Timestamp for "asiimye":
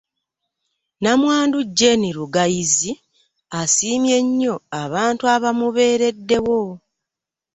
3.61-4.17